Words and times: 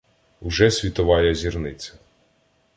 Уже 0.41 0.71
світовая 0.71 1.33
зірниця 1.35 1.93